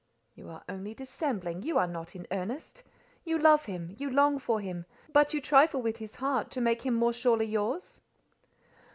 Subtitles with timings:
[0.33, 2.81] You are only dissembling: you are not in earnest:
[3.23, 6.81] you love him; you long for him; but you trifle with his heart to make
[6.87, 8.01] him more surely yours?"